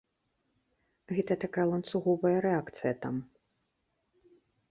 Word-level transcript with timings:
Гэта 1.17 1.33
такая 1.43 1.65
ланцуговая 1.73 2.37
рэакцыя 2.47 2.93
там. 3.05 3.15